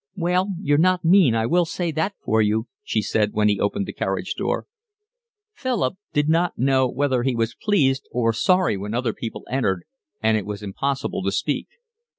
[0.15, 3.85] "Well, you're not mean, I will say that for you," she said, when he opened
[3.85, 4.65] the carriage door.
[5.53, 9.83] Philip did not know whether he was pleased or sorry when other people entered
[10.19, 11.67] and it was impossible to speak.